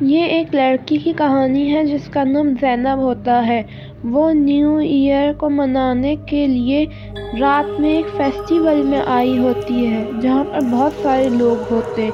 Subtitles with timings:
[0.00, 3.60] یہ ایک لڑکی کی کہانی ہے جس کا نام زینب ہوتا ہے۔
[4.04, 6.84] وہ نیو ایئر کو منانے کے لیے
[7.32, 12.10] رات میں ایک فیسٹیول میں آئی ہوتی ہے، جہاں پر بہت سارے لوگ ہوتے۔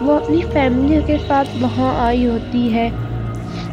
[0.00, 2.88] وہ اپنی فیملی کے ساتھ وہاں آئی ہوتی ہے۔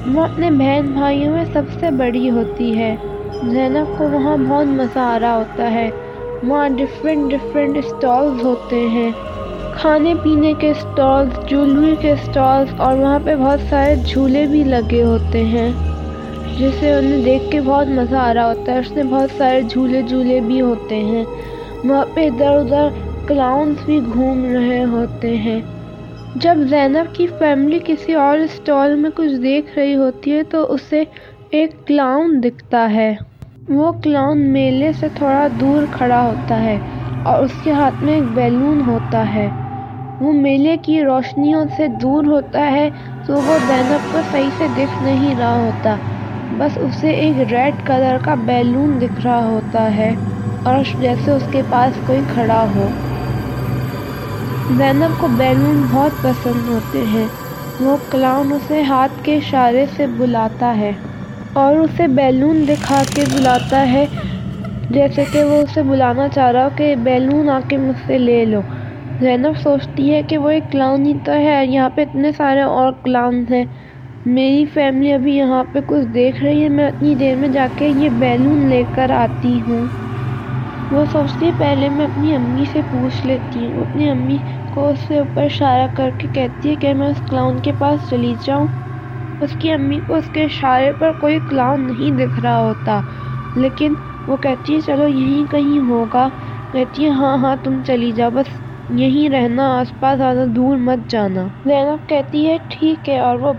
[0.06, 2.96] وہ اپنے بہن بھائیوں میں سب سے بڑی ہوتی ہے۔
[3.42, 5.90] زینب کو وہاں بہت مزہ آ رہا ہوتا ہے۔
[6.42, 9.12] وہاں ڈفرینٹ ڈفرینٹ اسٹالز ہوتے ہیں۔
[9.78, 15.04] کھانے پینے کے اسٹالز جولری کے اسٹالز اور وہاں پہ بہت سارے جھولے بھی لگے
[15.04, 15.72] ہوتے ہیں۔
[16.56, 20.02] جسے انہیں دیکھ کے بہت مزہ آ رہا ہوتا ہے۔ اس میں بہت سارے جھولے
[20.04, 21.24] جھولے بھی ہوتے ہیں۔
[21.84, 22.88] وہاں پہ ادھر ادھر
[23.28, 25.60] کلاؤنس بھی گھوم رہے ہوتے ہیں۔
[26.36, 31.04] جب زینب کی فیملی کسی اور اسٹال میں کچھ دیکھ رہی ہوتی ہے تو اسے
[31.52, 33.14] ایک کلاؤن دکھتا ہے۔
[33.68, 36.78] وہ کلاؤن میلے سے تھوڑا دور کھڑا ہوتا ہے
[37.26, 39.50] اور اس کے ہاتھ میں ایک بیلون ہوتا ہے۔
[40.20, 42.90] وہ میلے کی روشنیوں سے دور ہوتا ہے
[43.26, 45.96] تو وہ زینب کو صحیح سے دکھ نہیں رہا ہوتا۔
[46.52, 50.12] بس اسے ایک ریڈ کلر کا بیلون دکھ رہا ہوتا ہے
[50.64, 52.88] اور جیسے اس کے پاس کوئی کھڑا ہو۔
[54.70, 57.28] زینب کو بیلون بہت پسند ہوتے ہیں۔
[57.80, 60.92] وہ کلاؤن اسے ہاتھ کے اشارے سے بلاتا ہے
[61.54, 64.06] اور اسے بیلون دکھا کے بلاتا ہے،
[64.90, 68.46] جیسے کہ وہ اسے بلانا چاہ رہا ہو کہ بیلون آ کے مجھ سے لے
[68.46, 68.62] لو۔
[69.20, 72.92] زینب سوچتی ہے کہ وہ ایک کلاؤن ہی تو ہے یہاں پہ اتنے سارے اور
[73.04, 73.66] کلاؤنز ہیں۔
[74.26, 77.88] میری فیملی ابھی یہاں پہ کچھ دیکھ رہی ہے، میں اتنی دیر میں جا کے
[77.88, 79.88] یہ بیلون لے کر آتی ہوں۔
[80.92, 84.38] وہ سوچتی ہے، پہلے میں اپنی امی سے پوچھ لیتی ہوں۔ اپنی امی
[84.72, 88.08] کو اس سے اوپر اشارہ کر کے کہتی ہے کہ میں اس کلاؤن کے پاس
[88.10, 88.68] چلی جاؤں۔
[89.42, 93.02] اس کی امی کو اس کے اشارے پر کوئی کلاؤن نہیں دکھ رہا ہوتا،
[93.56, 93.94] لیکن
[94.28, 96.28] وہ کہتی ہے، چلو یہیں کہیں ہوگا۔
[96.74, 98.48] کہتی ہے ہاں ہاں تم چلی جاؤ، بس
[98.90, 103.52] یہیں رہنا، آس پاس زیادہ دور مت جانا۔ زینب کہتی ہے، ٹھیک ہے، اور وہ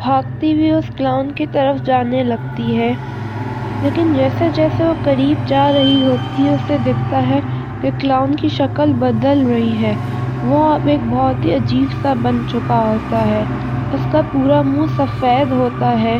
[0.00, 2.92] بھاگتی بھی اس کلاؤن کی طرف جانے لگتی ہے۔
[3.82, 7.40] لیکن جیسے جیسے وہ قریب جا رہی ہوتی ہے، اسے دکھتا ہے
[7.82, 9.94] کہ کلاؤن کی شکل بدل رہی ہے۔
[10.42, 13.44] وہ اب ایک بہت ہی عجیب سا بن چکا ہوتا ہے۔
[13.92, 16.16] اس کا پورا منہ سفید ہوتا ہے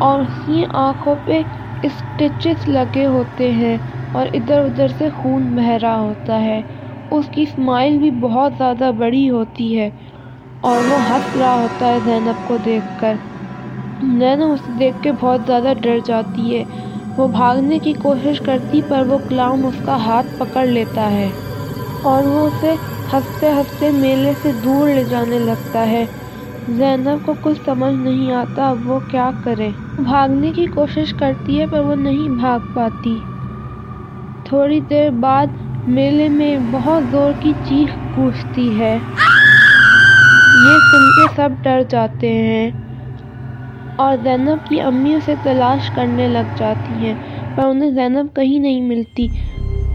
[0.00, 1.42] اور اس کی آنکھوں پہ
[1.82, 3.76] اسٹچز لگے ہوتے ہیں
[4.14, 6.60] اور ادھر ادھر سے خون بہ رہا ہوتا ہے۔
[7.10, 9.88] اس کی اسمائل بھی بہت زیادہ بڑی ہوتی ہے
[10.62, 13.16] اور وہ ہنس رہا ہوتا ہے زینب کو دیکھ کر۔
[14.00, 16.64] زینب اسے دیکھ کے بہت زیادہ ڈر جاتی ہے۔
[17.18, 21.30] وہ بھاگنے کی کوشش کرتی پر وہ کلاؤن اس کا ہاتھ پکڑ لیتا ہے
[22.04, 22.74] اور وہ اسے
[23.08, 26.04] ہنستے ہنستے میلے سے دور لے جانے لگتا ہے۔
[26.68, 28.54] زینب کو کچھ سمجھ نہیں آتا
[28.84, 29.70] وہ کیا کرے۔
[30.02, 33.20] بھاگنے کی کوشش کرتی ہے پر وہ نہیں بھاگ پاتی۔
[34.44, 35.46] تھوڑی دیر بعد
[35.86, 38.98] میلے میں بہت زور کی چیخ گونجتی ہے۔
[40.66, 42.70] یہ سن کے سب ڈر جاتے ہیں
[43.96, 47.14] اور زینب کی امی اسے تلاش کرنے لگ جاتی ہیں،
[47.56, 49.28] پر انہیں زینب کہیں نہیں ملتی۔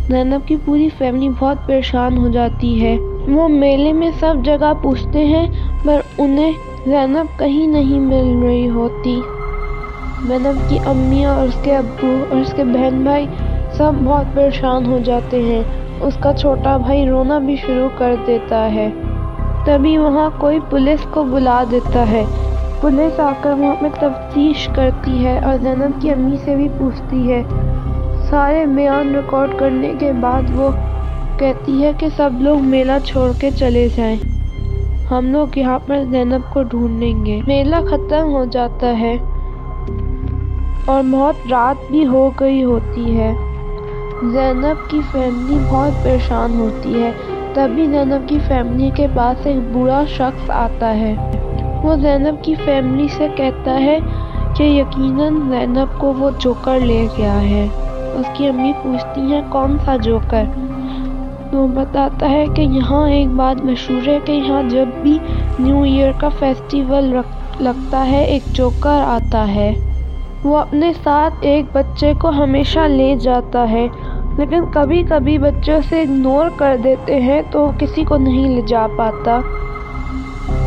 [0.08, 2.98] زینب کی پوری فیملی بہت پریشان ہو جاتی ہے۔
[3.28, 5.48] وہ میلے میں سب جگہ پوچھتے ہیں،
[5.84, 6.52] پر انہیں
[6.86, 9.22] زینب کہیں نہیں مل رہی ہوتی۔
[10.28, 13.28] زینب کی امی اور اس کے ابو اور اس کے بہن بھائی
[13.78, 15.64] سب بہت پریشان ہو جاتے ہیں۔
[16.00, 18.90] اس کا چھوٹا بھائی رونا بھی شروع کر دیتا ہے۔
[19.66, 22.26] تبھی وہاں کوئی پولیس کو بلا دیتا ہے۔
[22.82, 27.32] پولیس آ کر وہاں پہ تفتیش کرتی ہے اور زینب کی امی سے بھی پوچھتی
[27.32, 27.42] ہے۔
[28.22, 30.70] سارے بیان ریکارڈ کرنے کے بعد وہ
[31.40, 34.18] کہتی ہے کہ سب لوگ میلہ چھوڑ کے چلے جائیں۔
[35.12, 39.16] ہم لوگ یہاں پر زینب کو ڈھونڈیں گے۔ میلہ ختم ہو جاتا ہے
[40.88, 43.32] اور بہت رات بھی ہو گئی ہوتی ہے۔
[44.22, 47.12] زینب کی فیملی بہت پریشان ہوتی ہے۔
[47.54, 51.14] تبھی زینب کی فیملی کے پاس ایک برا شخص آتا ہے۔
[51.84, 53.98] وہ زینب کی فیملی سے کہتا ہے
[54.56, 57.68] کہ یقیناً زینب کو وہ جوکر لے گیا ہے۔
[58.14, 60.44] اس کی امی پوچھتی ہیں، کون سا جوکر؟
[61.52, 65.18] وہ بتاتا ہے کہ یہاں ایک بات مشہور ہے کہ یہاں جب بھی
[65.60, 67.14] نیو ایئر کا فیسٹیول
[67.60, 69.72] لگتا ہے، ایک جوکر آتا ہے۔
[70.46, 73.88] وہ اپنے ساتھ ایک بچے کو ہمیشہ لے جاتا ہے۔
[74.38, 78.62] لیکن کبھی کبھی بچوں سے اگنور کر دیتے ہیں تو وہ کسی کو نہیں لے
[78.62, 79.40] جا پاتا۔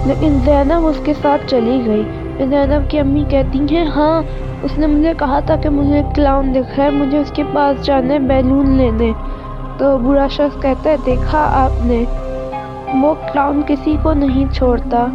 [0.07, 2.03] لیکن زینب اس کے ساتھ چلی گئی۔
[2.39, 4.23] زینب کی امی کہتی ہیں ہاں
[4.63, 7.87] اس نے مجھے کہا تھا کہ مجھے کلاؤن دکھ رہا ہے، مجھے اس کے پاس
[7.87, 9.13] جانا ہے، بیلون لینے۔
[9.79, 12.05] تو برا شخص کہتا ہے، دیکھا آپ نے،
[13.03, 15.07] وہ کلاؤن کسی کو نہیں چھوڑتا۔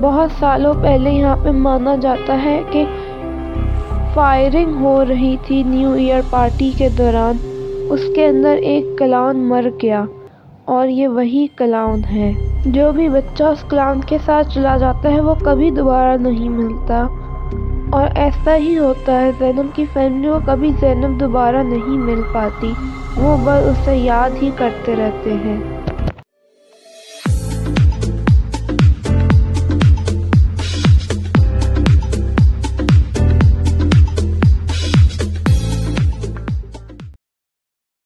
[0.00, 2.84] بہت سالوں پہلے یہاں پہ مانا جاتا ہے کہ
[4.16, 7.36] فائرنگ ہو رہی تھی نیو ایئر پارٹی کے دوران،
[7.90, 10.04] اس کے اندر ایک کلاؤن مر گیا،
[10.68, 12.32] اور یہ وہی کلاؤن ہے۔
[12.66, 17.06] جو بھی بچہ اس کلاؤن کے ساتھ چلا جاتا ہے، وہ کبھی دوبارہ نہیں ملتا۔
[17.92, 22.74] اور ایسا ہی ہوتا ہے، زینب کی فیملی کو کبھی زینب دوبارہ نہیں مل پاتی۔
[23.16, 25.60] وہ بس اسے یاد ہی کرتے رہتے ہیں۔